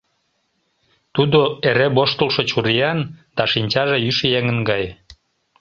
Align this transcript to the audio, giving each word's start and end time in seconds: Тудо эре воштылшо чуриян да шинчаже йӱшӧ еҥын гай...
Тудо 1.15 1.39
эре 1.69 1.87
воштылшо 1.95 2.43
чуриян 2.49 2.99
да 3.35 3.43
шинчаже 3.51 3.97
йӱшӧ 4.05 4.27
еҥын 4.39 4.59
гай... 4.69 4.83